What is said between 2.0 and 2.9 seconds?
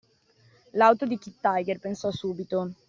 subito.